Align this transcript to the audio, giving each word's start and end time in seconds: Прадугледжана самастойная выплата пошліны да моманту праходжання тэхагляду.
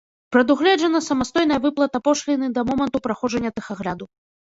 Прадугледжана 0.35 1.01
самастойная 1.07 1.59
выплата 1.65 1.97
пошліны 2.07 2.49
да 2.55 2.61
моманту 2.71 2.97
праходжання 3.05 3.51
тэхагляду. 3.61 4.05